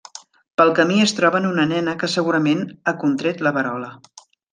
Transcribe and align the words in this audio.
Pel 0.59 0.71
camí 0.77 0.95
es 1.03 1.11
troben 1.19 1.45
una 1.49 1.65
nena 1.71 1.93
que 2.03 2.09
segurament 2.13 2.63
ha 2.85 2.95
contret 3.05 3.45
la 3.49 3.53
verola. 3.59 3.93